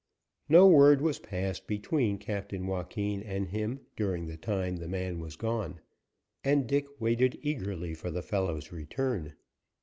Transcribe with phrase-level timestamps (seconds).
[0.49, 5.35] No word was passed between Captain Joaquin and him during the time the man was
[5.35, 5.79] gone,
[6.43, 9.35] and Dick waited eagerly for the fellow's return.